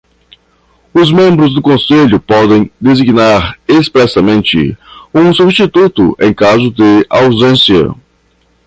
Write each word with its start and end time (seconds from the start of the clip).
Os 0.95 1.11
membros 1.11 1.53
do 1.53 1.61
Conselho 1.61 2.19
podem 2.19 2.71
designar 2.81 3.59
expressamente 3.67 4.75
um 5.13 5.31
substituto 5.31 6.17
em 6.19 6.33
caso 6.33 6.71
de 6.71 7.05
ausência. 7.07 7.93